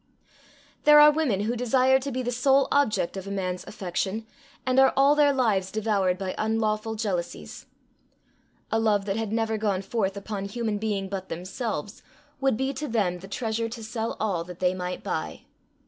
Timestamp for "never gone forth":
9.31-10.17